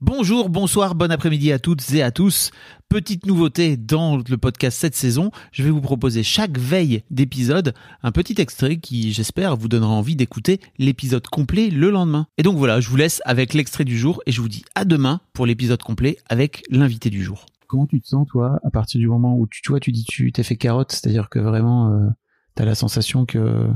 Bonjour, 0.00 0.48
bonsoir, 0.48 0.94
bon 0.94 1.10
après-midi 1.10 1.50
à 1.50 1.58
toutes 1.58 1.92
et 1.92 2.04
à 2.04 2.12
tous. 2.12 2.52
Petite 2.88 3.26
nouveauté 3.26 3.76
dans 3.76 4.16
le 4.16 4.36
podcast 4.36 4.78
cette 4.78 4.94
saison, 4.94 5.32
je 5.50 5.64
vais 5.64 5.70
vous 5.70 5.80
proposer 5.80 6.22
chaque 6.22 6.56
veille 6.56 7.02
d'épisode 7.10 7.74
un 8.04 8.12
petit 8.12 8.40
extrait 8.40 8.76
qui, 8.76 9.12
j'espère, 9.12 9.56
vous 9.56 9.66
donnera 9.66 9.90
envie 9.90 10.14
d'écouter 10.14 10.60
l'épisode 10.78 11.26
complet 11.26 11.68
le 11.68 11.90
lendemain. 11.90 12.28
Et 12.38 12.44
donc 12.44 12.56
voilà, 12.58 12.78
je 12.78 12.88
vous 12.88 12.96
laisse 12.96 13.20
avec 13.24 13.54
l'extrait 13.54 13.84
du 13.84 13.98
jour 13.98 14.22
et 14.24 14.30
je 14.30 14.40
vous 14.40 14.48
dis 14.48 14.62
à 14.76 14.84
demain 14.84 15.20
pour 15.32 15.46
l'épisode 15.46 15.82
complet 15.82 16.18
avec 16.28 16.62
l'invité 16.70 17.10
du 17.10 17.24
jour. 17.24 17.46
Comment 17.66 17.88
tu 17.88 18.00
te 18.00 18.06
sens, 18.06 18.28
toi, 18.28 18.60
à 18.62 18.70
partir 18.70 19.00
du 19.00 19.08
moment 19.08 19.36
où 19.36 19.48
tu, 19.48 19.62
tu 19.62 19.70
vois, 19.72 19.80
tu 19.80 19.90
dis 19.90 20.04
tu 20.04 20.30
t'es 20.30 20.44
fait 20.44 20.56
carotte, 20.56 20.92
c'est-à-dire 20.92 21.28
que 21.28 21.40
vraiment, 21.40 21.90
euh, 21.90 22.06
t'as 22.54 22.64
la 22.64 22.76
sensation 22.76 23.26
que 23.26 23.66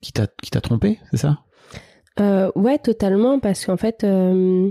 qui 0.00 0.12
t'a 0.12 0.28
qui 0.40 0.52
t'a 0.52 0.60
trompé, 0.60 1.00
c'est 1.10 1.16
ça? 1.16 1.40
Euh, 2.20 2.52
ouais, 2.54 2.78
totalement, 2.78 3.40
parce 3.40 3.66
qu'en 3.66 3.76
fait, 3.76 4.04
euh, 4.04 4.70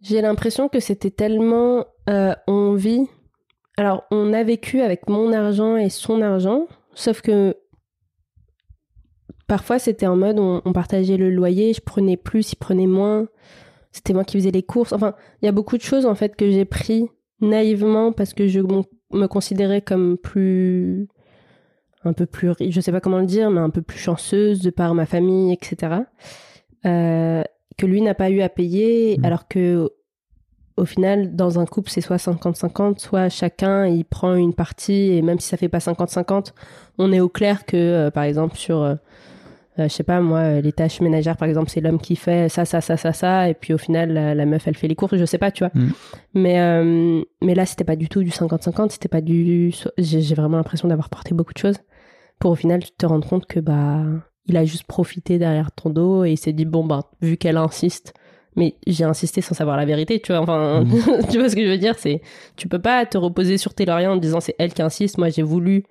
j'ai 0.00 0.20
l'impression 0.20 0.68
que 0.68 0.80
c'était 0.80 1.10
tellement 1.10 1.84
euh, 2.08 2.34
on 2.46 2.74
vit. 2.74 3.06
Alors, 3.76 4.04
on 4.10 4.32
a 4.32 4.42
vécu 4.42 4.80
avec 4.80 5.08
mon 5.08 5.32
argent 5.32 5.76
et 5.76 5.88
son 5.88 6.22
argent, 6.22 6.66
sauf 6.94 7.20
que 7.22 7.56
parfois 9.46 9.78
c'était 9.78 10.06
en 10.06 10.16
mode 10.16 10.38
on, 10.38 10.62
on 10.64 10.72
partageait 10.72 11.16
le 11.16 11.30
loyer, 11.30 11.72
je 11.72 11.80
prenais 11.80 12.16
plus, 12.16 12.52
il 12.52 12.56
prenait 12.56 12.86
moins. 12.86 13.28
C'était 13.92 14.12
moi 14.12 14.24
qui 14.24 14.36
faisais 14.38 14.50
les 14.50 14.62
courses. 14.62 14.92
Enfin, 14.92 15.14
il 15.42 15.46
y 15.46 15.48
a 15.48 15.52
beaucoup 15.52 15.76
de 15.76 15.82
choses 15.82 16.06
en 16.06 16.14
fait 16.14 16.36
que 16.36 16.50
j'ai 16.50 16.64
pris 16.64 17.08
naïvement 17.40 18.12
parce 18.12 18.34
que 18.34 18.46
je 18.46 18.60
me 18.60 19.26
considérais 19.26 19.80
comme 19.80 20.16
plus 20.18 21.08
un 22.04 22.12
peu 22.12 22.26
plus, 22.26 22.54
je 22.70 22.80
sais 22.80 22.92
pas 22.92 23.00
comment 23.00 23.18
le 23.18 23.26
dire, 23.26 23.50
mais 23.50 23.60
un 23.60 23.70
peu 23.70 23.82
plus 23.82 23.98
chanceuse 23.98 24.60
de 24.60 24.70
par 24.70 24.94
ma 24.94 25.06
famille, 25.06 25.52
etc. 25.52 25.96
Euh, 26.86 27.42
que 27.80 27.86
lui 27.86 28.00
n'a 28.02 28.14
pas 28.14 28.30
eu 28.30 28.40
à 28.42 28.48
payer, 28.48 29.16
Mhm. 29.18 29.24
alors 29.24 29.48
que 29.48 29.90
au 30.76 30.84
final, 30.86 31.36
dans 31.36 31.58
un 31.58 31.66
couple, 31.66 31.90
c'est 31.90 32.00
soit 32.00 32.16
50-50, 32.18 33.00
soit 33.00 33.28
chacun 33.28 33.86
il 33.86 34.04
prend 34.04 34.34
une 34.34 34.54
partie, 34.54 35.12
et 35.12 35.20
même 35.22 35.38
si 35.38 35.48
ça 35.48 35.56
fait 35.56 35.68
pas 35.68 35.80
50-50, 35.80 36.54
on 36.98 37.12
est 37.12 37.20
au 37.20 37.28
clair 37.28 37.66
que, 37.66 37.76
euh, 37.76 38.10
par 38.10 38.24
exemple, 38.24 38.56
sur, 38.56 38.78
euh, 38.82 38.94
euh, 39.78 39.84
je 39.84 39.88
sais 39.88 40.04
pas 40.04 40.20
moi, 40.20 40.60
les 40.60 40.72
tâches 40.72 41.00
ménagères, 41.02 41.36
par 41.36 41.48
exemple, 41.48 41.68
c'est 41.70 41.80
l'homme 41.82 42.00
qui 42.00 42.16
fait 42.16 42.48
ça, 42.48 42.64
ça, 42.64 42.80
ça, 42.80 42.96
ça, 42.96 43.12
ça, 43.12 43.48
et 43.50 43.54
puis 43.54 43.74
au 43.74 43.78
final, 43.78 44.12
la, 44.12 44.34
la 44.34 44.46
meuf, 44.46 44.66
elle 44.68 44.76
fait 44.76 44.88
les 44.88 44.94
courses, 44.96 45.16
je 45.16 45.24
sais 45.26 45.38
pas, 45.38 45.50
tu 45.50 45.64
vois. 45.64 45.72
Mhm. 45.74 45.92
Mais, 46.34 46.60
euh, 46.60 47.22
mais 47.42 47.54
là, 47.54 47.66
c'était 47.66 47.84
pas 47.84 47.96
du 47.96 48.08
tout 48.08 48.22
du 48.22 48.30
50-50, 48.30 48.90
c'était 48.92 49.08
pas 49.08 49.20
du. 49.20 49.72
J'ai 49.98 50.22
j'ai 50.22 50.34
vraiment 50.34 50.56
l'impression 50.56 50.88
d'avoir 50.88 51.10
porté 51.10 51.34
beaucoup 51.34 51.52
de 51.52 51.58
choses 51.58 51.78
pour 52.38 52.52
au 52.52 52.56
final 52.56 52.80
te 52.96 53.04
rendre 53.06 53.28
compte 53.28 53.44
que 53.46 53.60
bah 53.60 54.02
il 54.50 54.56
a 54.56 54.64
juste 54.64 54.84
profité 54.84 55.38
derrière 55.38 55.72
ton 55.72 55.90
dos 55.90 56.24
et 56.24 56.32
il 56.32 56.36
s'est 56.36 56.52
dit 56.52 56.64
bon 56.64 56.84
bah 56.84 57.00
vu 57.22 57.36
qu'elle 57.36 57.56
insiste 57.56 58.12
mais 58.56 58.74
j'ai 58.86 59.04
insisté 59.04 59.40
sans 59.40 59.54
savoir 59.54 59.76
la 59.76 59.84
vérité 59.84 60.20
tu 60.20 60.32
vois 60.32 60.40
enfin 60.42 60.84
tu 61.30 61.38
vois 61.38 61.48
ce 61.48 61.54
que 61.56 61.64
je 61.64 61.70
veux 61.70 61.78
dire 61.78 61.96
c'est 61.98 62.20
tu 62.56 62.68
peux 62.68 62.80
pas 62.80 63.06
te 63.06 63.16
reposer 63.16 63.56
sur 63.58 63.74
tes 63.74 63.84
lauriers 63.86 64.08
en 64.08 64.16
te 64.16 64.22
disant 64.22 64.40
c'est 64.40 64.56
elle 64.58 64.74
qui 64.74 64.82
insiste 64.82 65.18
moi 65.18 65.28
j'ai 65.30 65.42
voulu 65.42 65.84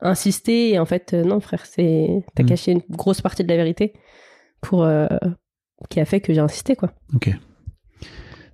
insister 0.00 0.70
et 0.74 0.78
en 0.78 0.84
fait 0.86 1.14
euh, 1.14 1.24
non 1.24 1.40
frère 1.40 1.66
c'est 1.66 2.22
t'as 2.34 2.42
Mm. 2.42 2.46
caché 2.46 2.72
une 2.72 2.82
grosse 2.90 3.20
partie 3.20 3.42
de 3.44 3.48
la 3.48 3.56
vérité 3.56 3.92
pour 4.60 4.84
euh, 4.84 5.06
qui 5.90 6.00
a 6.00 6.04
fait 6.04 6.20
que 6.20 6.32
j'ai 6.32 6.40
insisté 6.40 6.76
quoi 6.76 6.92
Ok. 7.14 7.30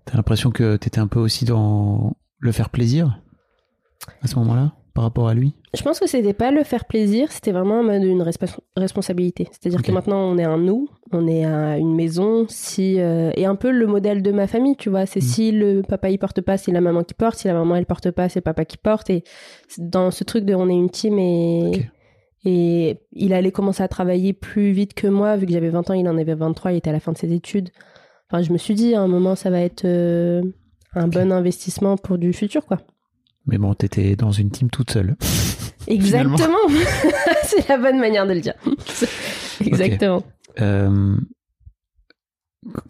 T'as 0.05 0.17
l'impression 0.17 0.51
que 0.51 0.77
t'étais 0.77 0.99
un 0.99 1.07
peu 1.07 1.21
aussi 1.21 1.45
dans 1.45 2.17
le 2.39 2.53
faire 2.53 2.71
plaisir 2.71 3.21
à 4.23 4.27
ce 4.27 4.37
moment-là? 4.37 4.73
Par 4.95 5.05
rapport 5.05 5.29
à 5.29 5.35
lui 5.35 5.55
Je 5.75 5.83
pense 5.83 5.99
que 5.99 6.07
c'était 6.07 6.35
pas 6.35 6.51
le 6.51 6.65
faire 6.65 6.85
plaisir, 6.85 7.33
c'était 7.33 7.53
vraiment 7.53 7.81
en 7.81 7.83
mode 7.83 8.03
une 8.03 8.23
responsabilité. 8.77 9.49
C'est-à-dire 9.51 9.83
que 9.83 9.93
maintenant 9.93 10.19
on 10.19 10.39
est 10.39 10.45
un 10.45 10.59
nous, 10.59 10.89
on 11.13 11.27
est 11.27 11.45
à 11.45 11.79
une 11.79 11.95
maison, 11.95 12.47
si 12.49 13.01
euh, 13.01 13.31
et 13.37 13.47
un 13.47 13.55
peu 13.57 13.71
le 13.71 13.87
modèle 13.87 14.23
de 14.23 14.33
ma 14.33 14.47
famille, 14.47 14.77
tu 14.77 14.91
vois. 14.91 15.07
C'est 15.07 15.21
Mm. 15.21 15.23
si 15.23 15.53
le 15.53 15.83
papa 15.83 16.11
il 16.11 16.19
porte 16.19 16.41
pas, 16.41 16.57
c'est 16.57 16.73
la 16.73 16.81
maman 16.81 17.05
qui 17.05 17.15
porte, 17.15 17.39
si 17.39 17.49
la 17.49 17.55
maman 17.55 17.77
elle 17.77 17.87
porte 17.87 18.11
pas, 18.11 18.29
c'est 18.29 18.41
le 18.41 18.45
papa 18.45 18.65
qui 18.65 18.77
porte. 18.77 19.09
Et 19.11 19.25
dans 19.79 20.11
ce 20.11 20.25
truc 20.25 20.45
de 20.45 20.55
on 20.55 20.69
est 20.69 20.75
une 20.75 20.91
team 20.91 21.19
et 21.19 21.89
et 22.45 22.99
il 23.13 23.33
allait 23.35 23.53
commencer 23.53 23.83
à 23.85 23.89
travailler 23.89 24.33
plus 24.33 24.73
vite 24.73 24.95
que 24.95 25.07
moi, 25.07 25.37
vu 25.37 25.47
que 25.47 25.53
j'avais 25.53 25.69
20 25.69 25.91
ans, 25.91 25.95
il 25.95 26.09
en 26.09 26.19
avait 26.19 26.35
23, 26.35 26.73
il 26.73 26.79
était 26.79 26.91
à 26.91 26.93
la 26.93 26.99
fin 26.99 27.13
de 27.13 27.19
ses 27.19 27.33
études. 27.33 27.69
Enfin, 28.29 28.43
je 28.43 28.53
me 28.53 28.59
suis 28.59 28.75
dit 28.75 28.95
à 28.95 29.01
un 29.01 29.07
moment 29.07 29.37
ça 29.37 29.49
va 29.51 29.61
être 29.61 29.85
euh, 29.85 30.43
un 30.95 31.07
bon 31.07 31.31
investissement 31.31 31.97
pour 31.97 32.19
du 32.19 32.33
futur, 32.33 32.67
quoi. 32.67 32.79
Mais 33.47 33.59
bon, 33.59 33.75
t'étais 33.75 34.15
dans 34.17 34.31
une 34.33 34.51
team 34.51 34.71
toute 34.71 34.91
seule. 34.91 35.17
Exactement. 35.89 36.57
c'est 37.45 37.69
la 37.69 37.77
bonne 37.79 37.99
manière 37.99 38.27
de 38.27 38.35
le 38.35 38.41
dire. 38.41 38.55
Exactement. 39.65 40.23
Euh, 40.61 41.17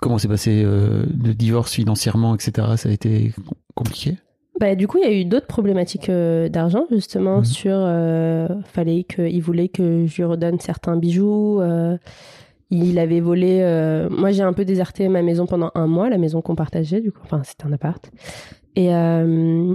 comment 0.00 0.18
s'est 0.18 0.28
passé 0.28 0.62
euh, 0.64 1.04
le 1.24 1.34
divorce 1.34 1.72
financièrement, 1.72 2.34
etc. 2.34 2.68
Ça 2.76 2.88
a 2.88 2.92
été 2.92 3.32
com- 3.34 3.54
compliqué? 3.74 4.16
Bah, 4.60 4.74
du 4.74 4.86
coup, 4.86 4.98
il 4.98 5.04
y 5.04 5.06
a 5.08 5.12
eu 5.18 5.24
d'autres 5.24 5.46
problématiques 5.46 6.10
euh, 6.10 6.48
d'argent, 6.48 6.84
justement, 6.90 7.38
Mhm. 7.38 7.44
sur. 7.44 7.76
fallait 8.66 9.04
que, 9.04 9.22
il 9.22 9.40
voulait 9.40 9.68
que 9.68 10.06
je 10.06 10.16
lui 10.16 10.24
redonne 10.24 10.60
certains 10.60 10.96
bijoux. 10.96 11.60
il 12.70 12.98
avait 12.98 13.20
volé. 13.20 14.06
moi, 14.10 14.30
j'ai 14.32 14.42
un 14.42 14.52
peu 14.52 14.64
déserté 14.66 15.08
ma 15.08 15.22
maison 15.22 15.46
pendant 15.46 15.70
un 15.74 15.86
mois, 15.86 16.10
la 16.10 16.18
maison 16.18 16.42
qu'on 16.42 16.54
partageait, 16.54 17.00
du 17.00 17.10
coup. 17.10 17.20
Enfin, 17.24 17.42
c'était 17.44 17.64
un 17.64 17.72
appart. 17.72 18.10
Et, 18.76 18.94
euh, 18.94 19.74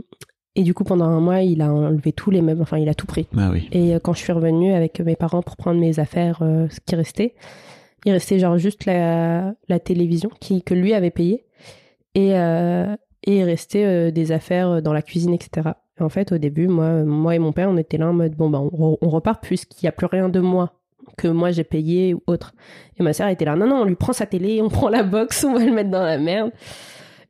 et 0.57 0.63
du 0.63 0.73
coup, 0.73 0.83
pendant 0.83 1.05
un 1.05 1.21
mois, 1.21 1.41
il 1.41 1.61
a 1.61 1.71
enlevé 1.71 2.11
tous 2.11 2.31
les 2.31 2.41
meubles. 2.41 2.61
Enfin, 2.61 2.77
il 2.77 2.89
a 2.89 2.93
tout 2.93 3.05
pris. 3.07 3.27
Ah 3.37 3.49
oui. 3.51 3.69
Et 3.71 3.95
euh, 3.95 3.99
quand 3.99 4.13
je 4.13 4.19
suis 4.19 4.33
revenue 4.33 4.73
avec 4.73 4.99
mes 4.99 5.15
parents 5.15 5.41
pour 5.41 5.55
prendre 5.55 5.79
mes 5.79 5.99
affaires, 5.99 6.39
euh, 6.41 6.67
ce 6.69 6.79
qui 6.85 6.95
restait, 6.95 7.35
il 8.05 8.11
restait 8.11 8.39
genre 8.39 8.57
juste 8.57 8.85
la, 8.85 9.53
la 9.69 9.79
télévision 9.79 10.29
qui, 10.39 10.61
que 10.63 10.73
lui 10.73 10.93
avait 10.93 11.11
payée. 11.11 11.45
Et, 12.15 12.31
euh, 12.35 12.95
et 13.25 13.37
il 13.37 13.43
restait 13.43 13.85
euh, 13.85 14.11
des 14.11 14.31
affaires 14.31 14.81
dans 14.81 14.93
la 14.93 15.01
cuisine, 15.01 15.33
etc. 15.33 15.69
Et 15.99 16.03
en 16.03 16.09
fait, 16.09 16.31
au 16.31 16.37
début, 16.37 16.67
moi, 16.67 17.03
moi 17.03 17.35
et 17.35 17.39
mon 17.39 17.51
père, 17.53 17.69
on 17.69 17.77
était 17.77 17.97
là 17.97 18.09
en 18.09 18.13
mode, 18.13 18.33
bon, 18.35 18.49
bah, 18.49 18.59
on, 18.59 18.67
re- 18.69 18.97
on 19.01 19.09
repart 19.09 19.41
puisqu'il 19.43 19.85
n'y 19.85 19.89
a 19.89 19.91
plus 19.91 20.07
rien 20.07 20.29
de 20.29 20.39
moi 20.39 20.73
que 21.17 21.27
moi 21.27 21.51
j'ai 21.51 21.63
payé 21.63 22.13
ou 22.13 22.21
autre. 22.27 22.53
Et 22.99 23.03
ma 23.03 23.13
sœur 23.13 23.27
était 23.29 23.45
là, 23.45 23.55
non, 23.55 23.65
non, 23.67 23.77
on 23.81 23.85
lui 23.85 23.95
prend 23.95 24.13
sa 24.13 24.25
télé, 24.25 24.61
on 24.61 24.69
prend 24.69 24.89
la 24.89 25.03
box, 25.03 25.43
on 25.43 25.53
va 25.53 25.63
le 25.65 25.71
mettre 25.71 25.89
dans 25.89 26.03
la 26.03 26.17
merde. 26.17 26.51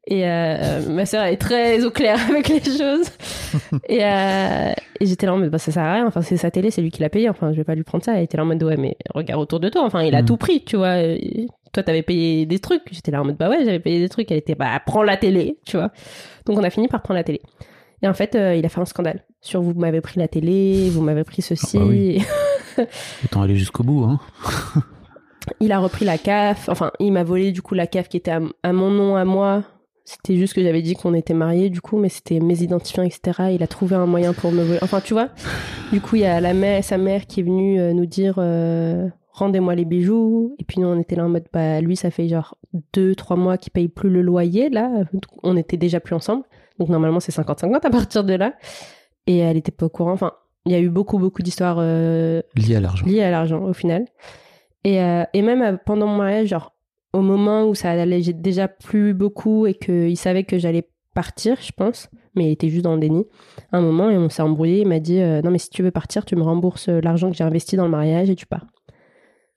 Et 0.09 0.25
euh, 0.25 0.81
ma 0.89 1.05
sœur 1.05 1.25
est 1.25 1.35
très 1.35 1.83
au 1.83 1.91
clair 1.91 2.17
avec 2.29 2.47
les 2.47 2.61
choses. 2.61 3.09
et 3.89 4.05
euh, 4.05 4.71
et 5.01 5.05
j'étais 5.05 5.25
là 5.25 5.33
en 5.33 5.37
mode, 5.37 5.49
bah, 5.49 5.57
ça 5.59 5.71
sert 5.71 5.83
à 5.83 5.93
rien. 5.95 6.07
Enfin, 6.07 6.21
c'est 6.21 6.37
sa 6.37 6.49
télé, 6.49 6.71
c'est 6.71 6.81
lui 6.81 6.91
qui 6.91 7.01
l'a 7.01 7.09
payé. 7.09 7.29
Enfin, 7.29 7.51
je 7.51 7.57
vais 7.57 7.65
pas 7.65 7.75
lui 7.75 7.83
prendre 7.83 8.03
ça. 8.05 8.15
Elle 8.15 8.23
était 8.23 8.37
là 8.37 8.43
en 8.43 8.45
mode, 8.47 8.63
ouais, 8.63 8.77
mais 8.77 8.95
regarde 9.13 9.41
autour 9.41 9.59
de 9.59 9.67
toi. 9.69 9.83
Enfin, 9.83 10.03
il 10.03 10.15
a 10.15 10.21
Mm. 10.21 10.25
tout 10.25 10.37
pris, 10.37 10.63
tu 10.63 10.77
vois. 10.77 10.99
Et 10.99 11.47
Toi, 11.73 11.83
t'avais 11.83 12.03
payé 12.03 12.45
des 12.45 12.59
trucs. 12.59 12.83
J'étais 12.91 13.11
là 13.11 13.21
en 13.21 13.25
mode, 13.25 13.35
bah 13.37 13.49
ouais, 13.49 13.59
j'avais 13.65 13.79
payé 13.79 13.99
des 13.99 14.07
trucs. 14.09 14.31
Elle 14.31 14.37
était, 14.37 14.55
bah, 14.55 14.81
prends 14.85 15.03
la 15.03 15.17
télé, 15.17 15.59
tu 15.65 15.75
vois. 15.77 15.91
Donc, 16.45 16.57
on 16.57 16.63
a 16.63 16.69
fini 16.69 16.87
par 16.87 17.01
prendre 17.01 17.17
la 17.17 17.23
télé. 17.25 17.41
Et 18.01 18.07
en 18.07 18.13
fait, 18.13 18.35
euh, 18.35 18.55
il 18.55 18.65
a 18.65 18.69
fait 18.69 18.79
un 18.79 18.85
scandale 18.85 19.25
sur 19.41 19.61
vous 19.61 19.73
m'avez 19.73 19.99
pris 20.01 20.19
la 20.19 20.27
télé, 20.29 20.89
vous 20.89 21.01
m'avez 21.01 21.23
pris 21.25 21.41
ceci. 21.41 21.77
Ah 21.77 21.81
bah 21.81 21.85
oui. 21.89 22.21
Autant 23.25 23.41
aller 23.41 23.55
jusqu'au 23.57 23.83
bout. 23.83 24.03
Hein. 24.05 24.19
il 25.59 25.71
a 25.71 25.79
repris 25.79 26.05
la 26.05 26.17
CAF. 26.17 26.69
Enfin, 26.69 26.91
il 26.99 27.11
m'a 27.11 27.23
volé 27.23 27.51
du 27.51 27.61
coup 27.61 27.73
la 27.75 27.87
CAF 27.87 28.07
qui 28.07 28.17
était 28.17 28.31
à, 28.31 28.39
à 28.63 28.71
mon 28.71 28.89
nom, 28.91 29.15
à 29.17 29.25
moi. 29.25 29.63
C'était 30.09 30.37
juste 30.37 30.53
que 30.53 30.63
j'avais 30.63 30.81
dit 30.81 30.95
qu'on 30.95 31.13
était 31.13 31.33
mariés, 31.33 31.69
du 31.69 31.81
coup, 31.81 31.97
mais 31.97 32.07
c'était 32.07 32.39
mes 32.39 32.63
identifiants, 32.63 33.03
etc. 33.03 33.49
Il 33.51 33.61
a 33.61 33.67
trouvé 33.67 33.97
un 33.97 34.05
moyen 34.05 34.31
pour 34.31 34.53
me 34.53 34.63
voler. 34.63 34.79
Enfin, 34.81 35.01
tu 35.01 35.13
vois. 35.13 35.27
Du 35.91 35.99
coup, 35.99 36.15
il 36.15 36.21
y 36.21 36.25
a 36.25 36.39
la 36.39 36.53
mère, 36.53 36.81
sa 36.81 36.97
mère 36.97 37.25
qui 37.27 37.41
est 37.41 37.43
venue 37.43 37.77
euh, 37.77 37.91
nous 37.91 38.05
dire 38.05 38.35
euh, 38.37 39.09
rendez-moi 39.33 39.75
les 39.75 39.83
bijoux. 39.83 40.55
Et 40.59 40.63
puis 40.63 40.79
nous, 40.79 40.87
on 40.87 40.97
était 40.97 41.17
là 41.17 41.25
en 41.25 41.29
mode 41.29 41.43
bah 41.51 41.81
lui, 41.81 41.97
ça 41.97 42.09
fait 42.09 42.29
genre 42.29 42.57
deux, 42.93 43.15
trois 43.15 43.35
mois 43.35 43.57
qu'il 43.57 43.73
paye 43.73 43.89
plus 43.89 44.09
le 44.09 44.21
loyer. 44.21 44.69
Là, 44.69 44.89
on 45.43 45.57
était 45.57 45.75
déjà 45.75 45.99
plus 45.99 46.15
ensemble. 46.15 46.43
Donc 46.79 46.87
normalement, 46.87 47.19
c'est 47.19 47.35
50-50 47.35 47.85
à 47.85 47.89
partir 47.89 48.23
de 48.23 48.33
là. 48.33 48.53
Et 49.25 49.39
elle 49.39 49.57
était 49.57 49.73
pas 49.73 49.87
au 49.87 49.89
courant. 49.89 50.13
Enfin, 50.13 50.31
il 50.65 50.71
y 50.71 50.75
a 50.75 50.79
eu 50.79 50.89
beaucoup, 50.89 51.19
beaucoup 51.19 51.41
d'histoires 51.41 51.79
euh, 51.81 52.41
Lié 52.55 52.77
à 52.77 52.79
l'argent. 52.79 53.05
lié 53.05 53.23
à 53.23 53.31
l'argent 53.31 53.61
au 53.61 53.73
final. 53.73 54.05
Et, 54.85 55.01
euh, 55.01 55.25
et 55.33 55.41
même 55.41 55.77
pendant 55.85 56.07
mon 56.07 56.15
mariage, 56.15 56.47
genre 56.47 56.76
au 57.13 57.21
moment 57.21 57.67
où 57.67 57.75
ça 57.75 57.91
allait 57.91 58.21
déjà 58.33 58.67
plus 58.67 59.13
beaucoup 59.13 59.65
et 59.65 59.73
qu'il 59.73 60.17
savait 60.17 60.43
que 60.43 60.57
j'allais 60.57 60.87
partir, 61.13 61.57
je 61.61 61.71
pense, 61.71 62.09
mais 62.35 62.45
il 62.45 62.51
était 62.51 62.69
juste 62.69 62.83
dans 62.83 62.93
le 62.93 62.99
déni. 62.99 63.25
À 63.71 63.77
un 63.77 63.81
moment, 63.81 64.09
et 64.09 64.17
on 64.17 64.29
s'est 64.29 64.41
embrouillé, 64.43 64.81
il 64.81 64.87
m'a 64.87 64.99
dit 64.99 65.19
euh, 65.19 65.41
Non, 65.41 65.49
mais 65.51 65.57
si 65.57 65.69
tu 65.69 65.81
veux 65.83 65.91
partir, 65.91 66.25
tu 66.25 66.35
me 66.35 66.43
rembourses 66.43 66.89
l'argent 66.89 67.31
que 67.31 67.37
j'ai 67.37 67.43
investi 67.43 67.75
dans 67.75 67.85
le 67.85 67.91
mariage 67.91 68.29
et 68.29 68.35
tu 68.35 68.45
pars. 68.45 68.65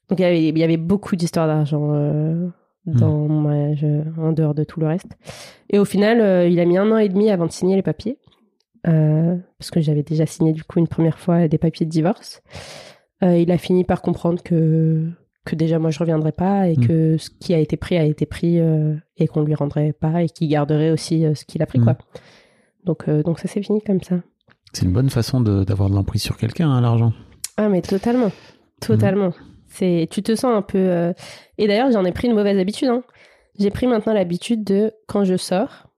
Donc 0.09 0.19
il 0.19 0.23
y 0.23 0.25
avait, 0.25 0.49
il 0.49 0.59
y 0.59 0.65
avait 0.65 0.77
beaucoup 0.79 1.17
d'histoires 1.17 1.47
d'argent 1.47 1.93
euh, 1.95 2.49
dans 2.87 3.29
mon 3.29 3.41
mariage, 3.43 3.85
euh, 3.85 4.03
en 4.19 4.33
dehors 4.33 4.55
de 4.55 4.65
tout 4.65 4.81
le 4.81 4.87
reste. 4.87 5.17
Et 5.69 5.79
au 5.79 5.85
final, 5.85 6.21
euh, 6.21 6.49
il 6.49 6.59
a 6.61 6.65
mis 6.65 6.79
un 6.79 6.91
an 6.91 6.97
et 6.97 7.09
demi 7.09 7.31
avant 7.31 7.47
de 7.47 7.53
signer 7.53 7.77
les 7.77 7.83
papiers. 7.83 8.19
euh, 8.89 9.37
parce 9.59 9.71
que 9.71 9.81
j'avais 9.81 10.03
déjà 10.03 10.25
signé 10.25 10.53
du 10.55 10.65
coup 10.65 10.79
une 10.79 10.89
première 10.89 11.19
fois 11.19 11.47
des 11.49 11.59
papiers 11.59 11.85
de 11.85 11.91
divorce. 11.91 12.43
Euh, 13.23 13.37
il 13.37 13.51
a 13.53 13.59
fini 13.59 13.85
par 13.85 14.01
comprendre 14.01 14.43
que, 14.43 15.07
que 15.47 15.55
déjà 15.57 15.79
moi 15.79 15.91
je 15.91 15.99
reviendrai 15.99 16.33
pas 16.33 16.69
et 16.69 16.77
Mm. 16.77 16.87
que 16.87 17.17
ce 17.19 17.31
qui 17.31 17.55
a 17.55 17.59
été 17.59 17.77
pris 17.77 17.97
a 17.97 18.05
été 18.05 18.27
pris 18.27 18.61
euh, 18.61 18.95
et 19.17 19.27
qu'on 19.27 19.43
lui 19.43 19.55
rendrait 19.55 19.93
pas 19.93 20.23
et 20.23 20.29
qu'il 20.29 20.49
garderait 20.49 20.91
aussi 20.91 21.25
euh, 21.25 21.35
ce 21.35 21.45
qu'il 21.45 21.63
a 21.63 21.67
pris 21.67 21.79
Mm. 21.79 21.85
quoi. 21.85 21.99
Donc, 22.85 23.09
euh, 23.09 23.23
donc 23.23 23.39
ça 23.39 23.49
s'est 23.49 23.63
fini 23.63 23.81
comme 23.83 24.03
ça. 24.03 24.17
C'est 24.73 24.85
une 24.85 24.93
bonne 24.93 25.11
façon 25.11 25.41
d'avoir 25.41 25.91
de, 25.91 25.95
l'emprise 25.95 26.23
sur 26.23 26.37
quelqu'un, 26.37 26.71
hein, 26.71 26.81
l'argent. 26.81 27.13
Ah 27.57 27.69
mais 27.69 27.83
totalement, 27.83 28.31
totalement. 28.81 29.33
C'est, 29.67 30.09
tu 30.11 30.23
te 30.23 30.35
sens 30.35 30.55
un 30.57 30.63
peu. 30.63 31.13
Et 31.59 31.67
d'ailleurs 31.67 31.91
j'en 31.91 32.05
ai 32.05 32.13
pris 32.13 32.29
une 32.29 32.35
mauvaise 32.35 32.59
habitude. 32.59 32.89
hein. 32.89 33.03
J'ai 33.59 33.71
pris 33.71 33.87
maintenant 33.87 34.13
l'habitude 34.13 34.63
de 34.65 34.93
quand 35.09 35.25
je 35.25 35.37
sors, 35.37 35.89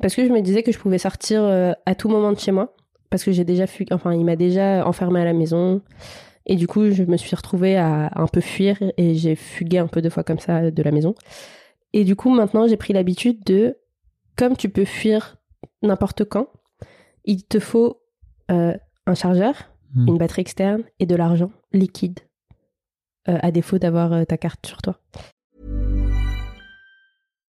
parce 0.00 0.14
que 0.14 0.24
je 0.24 0.30
me 0.30 0.40
disais 0.42 0.62
que 0.62 0.70
je 0.72 0.78
pouvais 0.78 0.98
sortir 0.98 1.42
à 1.86 1.94
tout 1.94 2.08
moment 2.08 2.30
de 2.32 2.38
chez 2.38 2.52
moi, 2.52 2.74
parce 3.10 3.24
que 3.24 3.32
j'ai 3.32 3.44
déjà 3.44 3.66
fui... 3.66 3.86
enfin 3.90 4.12
il 4.12 4.24
m'a 4.24 4.36
déjà 4.36 4.86
enfermé 4.86 5.20
à 5.20 5.24
la 5.24 5.32
maison, 5.32 5.80
et 6.46 6.56
du 6.56 6.66
coup 6.66 6.90
je 6.90 7.02
me 7.04 7.16
suis 7.16 7.34
retrouvée 7.34 7.76
à 7.76 8.10
un 8.14 8.26
peu 8.26 8.40
fuir 8.40 8.76
et 8.96 9.14
j'ai 9.14 9.36
fugué 9.36 9.78
un 9.78 9.86
peu 9.86 10.02
deux 10.02 10.10
fois 10.10 10.24
comme 10.24 10.38
ça 10.38 10.70
de 10.70 10.82
la 10.82 10.90
maison. 10.90 11.14
Et 11.92 12.04
du 12.04 12.16
coup 12.16 12.30
maintenant 12.30 12.66
j'ai 12.66 12.76
pris 12.76 12.92
l'habitude 12.92 13.44
de, 13.44 13.78
comme 14.36 14.56
tu 14.56 14.68
peux 14.68 14.84
fuir 14.84 15.36
n'importe 15.82 16.24
quand, 16.24 16.48
il 17.24 17.44
te 17.44 17.58
faut 17.58 18.00
euh, 18.50 18.76
un 19.06 19.14
chargeur, 19.14 19.54
Mm. 19.94 20.08
une 20.08 20.18
batterie 20.18 20.42
externe 20.42 20.82
et 20.98 21.06
de 21.06 21.14
l'argent 21.14 21.52
liquide, 21.72 22.20
euh, 23.28 23.38
à 23.40 23.50
défaut 23.50 23.78
d'avoir 23.78 24.12
euh, 24.12 24.24
ta 24.24 24.36
carte 24.36 24.66
sur 24.66 24.82
toi. 24.82 24.98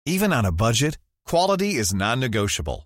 Even 0.06 0.32
on 0.32 0.44
a 0.44 0.52
budget, 0.52 0.98
quality 1.26 1.80
is 1.80 1.94
non-negotiable. 1.94 2.86